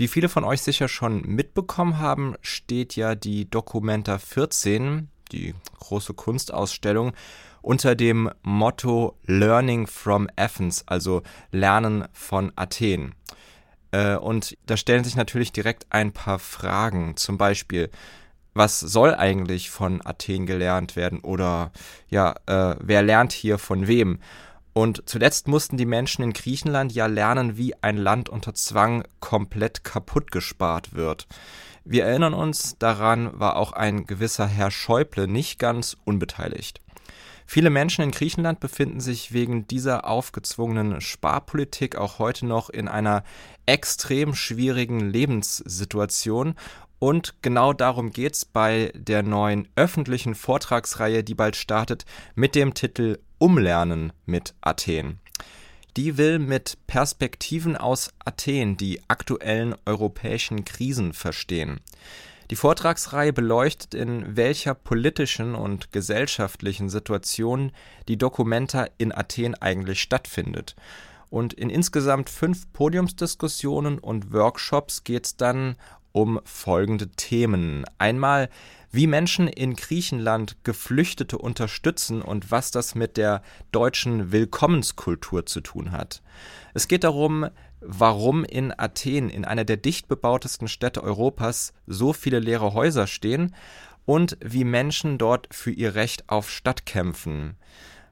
Wie 0.00 0.08
viele 0.08 0.30
von 0.30 0.44
euch 0.44 0.62
sicher 0.62 0.88
schon 0.88 1.20
mitbekommen 1.26 1.98
haben, 1.98 2.34
steht 2.40 2.96
ja 2.96 3.14
die 3.14 3.50
Documenta 3.50 4.16
14, 4.16 5.10
die 5.30 5.54
große 5.78 6.14
Kunstausstellung, 6.14 7.12
unter 7.60 7.94
dem 7.94 8.30
Motto 8.40 9.18
Learning 9.26 9.86
from 9.86 10.26
Athens, 10.36 10.84
also 10.86 11.20
Lernen 11.52 12.08
von 12.14 12.50
Athen. 12.56 13.14
Äh, 13.90 14.16
und 14.16 14.56
da 14.64 14.78
stellen 14.78 15.04
sich 15.04 15.16
natürlich 15.16 15.52
direkt 15.52 15.84
ein 15.90 16.12
paar 16.12 16.38
Fragen. 16.38 17.18
Zum 17.18 17.36
Beispiel, 17.36 17.90
was 18.54 18.80
soll 18.80 19.14
eigentlich 19.14 19.68
von 19.68 20.00
Athen 20.02 20.46
gelernt 20.46 20.96
werden? 20.96 21.20
Oder 21.20 21.72
ja, 22.08 22.36
äh, 22.46 22.74
wer 22.80 23.02
lernt 23.02 23.32
hier 23.32 23.58
von 23.58 23.86
wem? 23.86 24.18
Und 24.72 25.02
zuletzt 25.06 25.48
mussten 25.48 25.76
die 25.76 25.86
Menschen 25.86 26.22
in 26.22 26.32
Griechenland 26.32 26.92
ja 26.92 27.06
lernen, 27.06 27.56
wie 27.56 27.74
ein 27.82 27.96
Land 27.96 28.28
unter 28.28 28.54
Zwang 28.54 29.04
komplett 29.18 29.84
kaputt 29.84 30.30
gespart 30.30 30.94
wird. 30.94 31.26
Wir 31.84 32.04
erinnern 32.04 32.34
uns, 32.34 32.76
daran 32.78 33.38
war 33.38 33.56
auch 33.56 33.72
ein 33.72 34.06
gewisser 34.06 34.46
Herr 34.46 34.70
Schäuble 34.70 35.26
nicht 35.26 35.58
ganz 35.58 35.96
unbeteiligt. 36.04 36.80
Viele 37.46 37.70
Menschen 37.70 38.04
in 38.04 38.12
Griechenland 38.12 38.60
befinden 38.60 39.00
sich 39.00 39.32
wegen 39.32 39.66
dieser 39.66 40.06
aufgezwungenen 40.06 41.00
Sparpolitik 41.00 41.96
auch 41.96 42.20
heute 42.20 42.46
noch 42.46 42.70
in 42.70 42.86
einer 42.86 43.24
extrem 43.66 44.36
schwierigen 44.36 45.00
Lebenssituation 45.00 46.54
und 47.00 47.34
genau 47.40 47.72
darum 47.72 48.10
geht's 48.10 48.44
bei 48.44 48.92
der 48.94 49.22
neuen 49.22 49.66
öffentlichen 49.74 50.34
Vortragsreihe, 50.34 51.24
die 51.24 51.34
bald 51.34 51.56
startet, 51.56 52.04
mit 52.34 52.54
dem 52.54 52.74
Titel 52.74 53.18
Umlernen 53.40 54.12
mit 54.26 54.54
Athen. 54.60 55.18
Die 55.96 56.18
will 56.18 56.38
mit 56.38 56.76
Perspektiven 56.86 57.74
aus 57.74 58.10
Athen 58.22 58.76
die 58.76 59.00
aktuellen 59.08 59.74
europäischen 59.86 60.66
Krisen 60.66 61.14
verstehen. 61.14 61.80
Die 62.50 62.56
Vortragsreihe 62.56 63.32
beleuchtet, 63.32 63.94
in 63.94 64.36
welcher 64.36 64.74
politischen 64.74 65.54
und 65.54 65.90
gesellschaftlichen 65.90 66.90
Situation 66.90 67.72
die 68.08 68.18
Documenta 68.18 68.88
in 68.98 69.10
Athen 69.10 69.54
eigentlich 69.54 70.02
stattfindet. 70.02 70.76
Und 71.30 71.54
in 71.54 71.70
insgesamt 71.70 72.28
fünf 72.28 72.70
Podiumsdiskussionen 72.74 73.98
und 73.98 74.34
Workshops 74.34 75.02
geht 75.02 75.24
es 75.24 75.36
dann 75.36 75.76
um 76.12 76.40
folgende 76.44 77.08
Themen. 77.10 77.84
Einmal, 77.98 78.48
wie 78.92 79.06
Menschen 79.06 79.46
in 79.46 79.74
Griechenland 79.74 80.56
Geflüchtete 80.64 81.38
unterstützen 81.38 82.22
und 82.22 82.50
was 82.50 82.70
das 82.70 82.94
mit 82.94 83.16
der 83.16 83.42
deutschen 83.72 84.32
Willkommenskultur 84.32 85.46
zu 85.46 85.60
tun 85.60 85.92
hat. 85.92 86.22
Es 86.74 86.88
geht 86.88 87.04
darum, 87.04 87.46
warum 87.80 88.44
in 88.44 88.72
Athen, 88.76 89.30
in 89.30 89.44
einer 89.44 89.64
der 89.64 89.76
dicht 89.76 90.08
bebautesten 90.08 90.68
Städte 90.68 91.02
Europas, 91.02 91.72
so 91.86 92.12
viele 92.12 92.40
leere 92.40 92.74
Häuser 92.74 93.06
stehen 93.06 93.54
und 94.04 94.36
wie 94.40 94.64
Menschen 94.64 95.18
dort 95.18 95.46
für 95.52 95.70
ihr 95.70 95.94
Recht 95.94 96.28
auf 96.28 96.50
Stadt 96.50 96.84
kämpfen. 96.84 97.56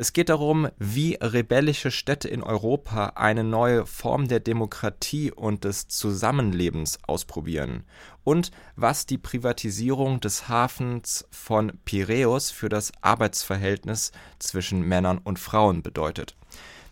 Es 0.00 0.14
geht 0.14 0.30
darum, 0.30 0.66
wie 0.78 1.18
rebellische 1.20 1.90
Städte 1.90 2.26
in 2.26 2.42
Europa 2.42 3.12
eine 3.16 3.44
neue 3.44 3.84
Form 3.84 4.28
der 4.28 4.40
Demokratie 4.40 5.30
und 5.30 5.64
des 5.64 5.88
Zusammenlebens 5.88 6.98
ausprobieren 7.06 7.84
und 8.24 8.50
was 8.76 9.04
die 9.04 9.18
Privatisierung 9.18 10.18
des 10.18 10.48
Hafens 10.48 11.26
von 11.30 11.78
Piräus 11.84 12.50
für 12.50 12.70
das 12.70 12.92
Arbeitsverhältnis 13.02 14.12
zwischen 14.38 14.80
Männern 14.80 15.18
und 15.18 15.38
Frauen 15.38 15.82
bedeutet. 15.82 16.34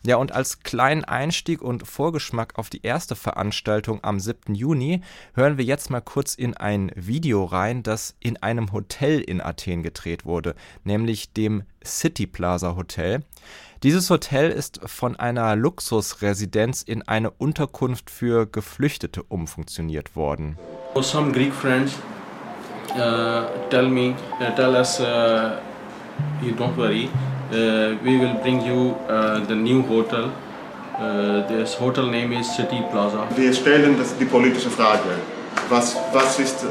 Ja, 0.05 0.17
und 0.17 0.33
als 0.33 0.61
kleinen 0.61 1.05
Einstieg 1.05 1.61
und 1.61 1.87
Vorgeschmack 1.87 2.57
auf 2.57 2.71
die 2.71 2.83
erste 2.83 3.17
Veranstaltung 3.17 3.99
am 4.03 4.21
7. 4.21 4.55
Juni 4.55 5.03
hören 5.35 5.59
wir 5.59 5.65
jetzt 5.65 5.91
mal 5.91 6.01
kurz 6.01 6.35
in 6.35 6.57
ein 6.57 6.93
Video 6.95 7.45
rein, 7.45 7.83
das 7.83 8.15
in 8.21 8.37
einem 8.37 8.73
Hotel 8.73 9.21
in 9.21 9.41
Athen 9.41 9.83
gedreht 9.83 10.25
wurde, 10.25 10.55
nämlich 10.85 11.33
dem 11.33 11.65
City 11.85 12.27
Plaza 12.27 12.77
Hotel. 12.77 13.25
Dieses 13.83 14.08
Hotel 14.11 14.51
ist 14.51 14.81
von 14.87 15.17
einer 15.17 15.57
Luxusresidenz 15.57 16.83
in 16.83 17.03
eine 17.07 17.31
Unterkunft 17.31 18.11
für 18.11 18.47
Geflüchtete 18.47 19.23
umfunktioniert 19.23 20.17
worden. 20.17 20.57
Some 21.01 21.33
Greek 21.33 21.53
friends 21.53 21.95
uh, 22.97 23.47
tell 23.70 23.89
me, 23.89 24.14
uh, 24.41 24.55
tell 24.57 24.75
us, 24.75 25.01
uh, 25.01 25.61
you 26.42 26.53
don't 26.53 26.77
worry, 26.77 27.08
we 27.51 28.19
will 28.19 28.35
bring 28.42 28.61
you 28.61 28.97
uh, 29.09 29.41
the 29.47 29.55
new 29.55 29.83
hotel. 29.83 30.33
Uh, 30.98 31.47
this 31.47 31.75
hotel 31.75 32.07
name 32.07 32.33
is 32.33 32.47
City 32.57 32.83
Plaza. 32.91 33.27
Wir 33.36 33.53
stellen 33.53 33.97
das, 33.98 34.17
die 34.19 34.25
politische 34.25 34.70
Frage. 34.70 35.17
Was, 35.69 35.97
was, 36.13 36.39
ist, 36.39 36.64
äh, 36.64 36.67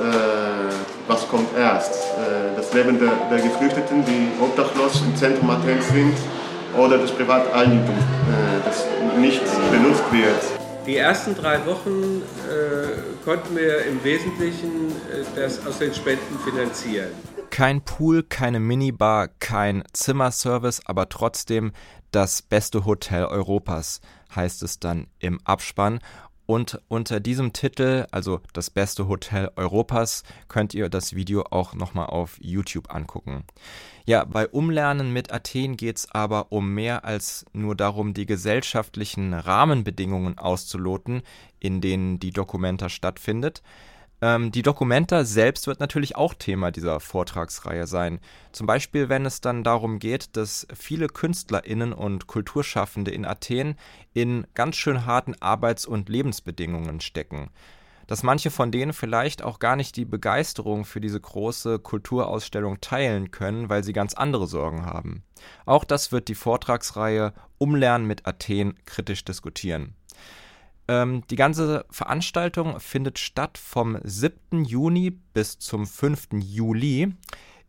was 1.08 1.28
kommt 1.30 1.56
erst? 1.58 1.94
Äh, 1.94 2.56
das 2.56 2.74
Leben 2.74 3.00
der, 3.00 3.12
der, 3.30 3.40
Geflüchteten, 3.40 4.04
die 4.06 4.44
obdachlos 4.44 5.02
im 5.02 5.16
Zentrum 5.16 5.50
Athens 5.50 5.88
sind, 5.90 6.16
oder 6.78 6.98
das 6.98 7.12
Privateigentum, 7.12 7.96
äh, 7.96 8.66
das 8.66 8.86
nicht 9.18 9.42
benutzt 9.72 10.04
wird? 10.12 10.58
Die 10.86 10.98
ersten 10.98 11.36
drei 11.36 11.66
Wochen 11.66 12.22
äh, 12.48 13.26
konnten 13.26 13.56
wir 13.56 13.86
im 13.86 14.04
Wesentlichen 14.04 14.90
äh, 14.90 15.24
das 15.36 15.66
aus 15.66 15.80
den 15.80 15.94
Spenden 15.94 16.40
finanzieren. 16.44 17.12
Kein 17.58 17.82
Pool, 17.82 18.22
keine 18.22 18.60
Minibar, 18.60 19.30
kein 19.30 19.82
Zimmerservice, 19.92 20.86
aber 20.86 21.10
trotzdem 21.10 21.72
das 22.12 22.44
beste 22.44 22.86
Hotel 22.86 23.26
Europas, 23.26 24.00
heißt 24.36 24.62
es 24.62 24.80
dann 24.80 25.08
im 25.18 25.40
Abspann. 25.44 26.00
Und 26.46 26.80
unter 26.88 27.20
diesem 27.20 27.54
Titel, 27.54 28.06
also 28.12 28.42
das 28.54 28.70
beste 28.70 29.08
Hotel 29.08 29.50
Europas, 29.56 30.22
könnt 30.50 30.76
ihr 30.76 30.88
das 30.88 31.16
Video 31.16 31.46
auch 31.50 31.74
nochmal 31.74 32.06
auf 32.06 32.38
YouTube 32.40 32.94
angucken. 32.94 33.44
Ja, 34.06 34.24
bei 34.24 34.48
Umlernen 34.48 35.12
mit 35.12 35.34
Athen 35.34 35.78
geht 35.78 35.98
es 35.98 36.12
aber 36.12 36.52
um 36.52 36.76
mehr 36.76 37.06
als 37.06 37.44
nur 37.54 37.76
darum, 37.76 38.14
die 38.14 38.28
gesellschaftlichen 38.28 39.34
Rahmenbedingungen 39.34 40.38
auszuloten, 40.38 41.24
in 41.60 41.82
denen 41.82 42.20
die 42.20 42.30
Dokumenta 42.30 42.88
stattfindet. 42.88 43.64
Ähm, 44.22 44.52
die 44.52 44.64
Documenta 44.64 45.24
selbst 45.26 45.68
wird 45.68 45.80
natürlich 45.80 46.16
auch 46.16 46.34
Thema 46.34 46.72
dieser 46.72 47.00
Vortragsreihe 47.00 47.86
sein. 47.86 48.20
Zum 48.52 48.66
Beispiel, 48.66 49.10
wenn 49.10 49.26
es 49.26 49.42
dann 49.42 49.64
darum 49.64 50.00
geht, 50.00 50.36
dass 50.36 50.68
viele 50.74 51.08
KünstlerInnen 51.08 51.94
und 51.94 52.28
Kulturschaffende 52.28 53.12
in 53.12 53.26
Athen 53.26 53.76
in 54.14 54.48
ganz 54.56 54.76
schön 54.76 55.06
harten 55.06 55.36
Arbeits- 55.40 55.86
und 55.86 56.10
Lebensbedingungen 56.10 57.00
stecken. 57.00 57.52
Dass 58.08 58.24
manche 58.24 58.50
von 58.50 58.72
denen 58.72 58.94
vielleicht 58.94 59.44
auch 59.44 59.60
gar 59.60 59.76
nicht 59.76 59.98
die 59.98 60.06
Begeisterung 60.06 60.86
für 60.86 61.02
diese 61.02 61.20
große 61.20 61.78
Kulturausstellung 61.78 62.80
teilen 62.80 63.32
können, 63.32 63.70
weil 63.70 63.84
sie 63.84 63.94
ganz 63.94 64.14
andere 64.14 64.48
Sorgen 64.48 64.86
haben. 64.86 65.24
Auch 65.66 65.84
das 65.84 66.12
wird 66.12 66.30
die 66.30 66.36
Vortragsreihe 66.36 67.34
Umlernen 67.60 68.08
mit 68.08 68.26
Athen 68.26 68.76
kritisch 68.86 69.26
diskutieren. 69.26 69.94
Ähm, 70.88 71.24
die 71.30 71.36
ganze 71.36 71.86
Veranstaltung 71.90 72.80
findet 72.80 73.20
statt 73.20 73.58
vom 73.58 73.98
7. 74.04 74.64
Juni 74.64 75.12
bis 75.12 75.60
zum 75.60 75.86
5. 75.86 76.30
Juli. 76.40 77.14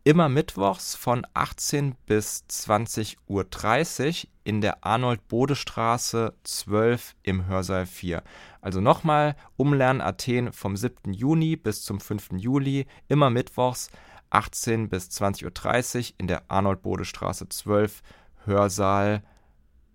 Immer 0.05 0.29
mittwochs 0.29 0.95
von 0.95 1.27
18 1.33 1.95
bis 2.05 2.45
20.30 2.49 3.17
Uhr 3.27 4.29
in 4.45 4.61
der 4.61 4.85
Arnold-Bode-Straße 4.85 6.33
12 6.43 7.15
im 7.23 7.45
Hörsaal 7.47 7.85
4. 7.85 8.23
Also 8.61 8.79
nochmal, 8.79 9.35
Umlernen 9.57 10.01
Athen 10.01 10.53
vom 10.53 10.77
7. 10.77 11.13
Juni 11.13 11.57
bis 11.57 11.83
zum 11.83 11.99
5. 11.99 12.29
Juli, 12.37 12.87
immer 13.09 13.29
mittwochs 13.29 13.91
18 14.29 14.89
bis 14.89 15.09
20.30 15.09 15.97
Uhr 15.97 16.15
in 16.17 16.27
der 16.27 16.43
Arnold-Bode-Straße 16.49 17.49
12, 17.49 18.01
Hörsaal 18.45 19.21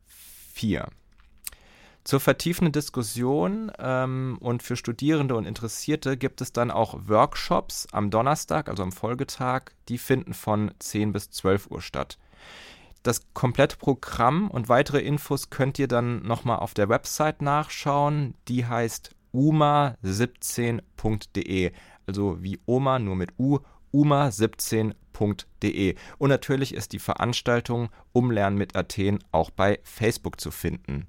4. 0.06 0.86
Zur 2.04 2.20
vertiefenden 2.20 2.72
Diskussion 2.72 3.72
ähm, 3.78 4.36
und 4.40 4.62
für 4.62 4.76
Studierende 4.76 5.34
und 5.36 5.46
Interessierte 5.46 6.18
gibt 6.18 6.42
es 6.42 6.52
dann 6.52 6.70
auch 6.70 7.08
Workshops 7.08 7.88
am 7.92 8.10
Donnerstag, 8.10 8.68
also 8.68 8.82
am 8.82 8.92
Folgetag. 8.92 9.70
Die 9.88 9.96
finden 9.96 10.34
von 10.34 10.72
10 10.78 11.12
bis 11.12 11.30
12 11.30 11.70
Uhr 11.70 11.80
statt. 11.80 12.18
Das 13.02 13.22
komplette 13.32 13.78
Programm 13.78 14.50
und 14.50 14.68
weitere 14.68 15.00
Infos 15.00 15.48
könnt 15.48 15.78
ihr 15.78 15.88
dann 15.88 16.20
nochmal 16.26 16.58
auf 16.58 16.74
der 16.74 16.90
Website 16.90 17.40
nachschauen. 17.40 18.34
Die 18.48 18.66
heißt 18.66 19.16
uma17.de. 19.32 21.72
Also 22.06 22.42
wie 22.42 22.60
Oma 22.66 22.98
nur 22.98 23.16
mit 23.16 23.30
U, 23.38 23.60
uma17.de. 23.94 25.94
Und 26.18 26.28
natürlich 26.28 26.74
ist 26.74 26.92
die 26.92 26.98
Veranstaltung 26.98 27.88
Umlernen 28.12 28.58
mit 28.58 28.76
Athen 28.76 29.20
auch 29.32 29.48
bei 29.50 29.80
Facebook 29.84 30.38
zu 30.38 30.50
finden. 30.50 31.06